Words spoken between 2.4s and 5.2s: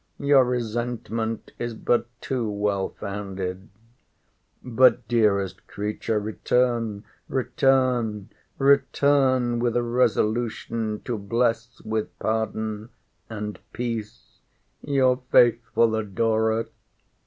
well founded!—But,